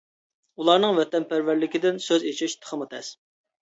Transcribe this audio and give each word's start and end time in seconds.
ئۇلارنىڭ 0.61 0.95
ۋەتەنپەرۋەرلىكىدىن 1.01 2.03
سۆز 2.09 2.29
ئېچىش 2.33 2.61
تېخىمۇ 2.61 2.93
تەس. 2.99 3.17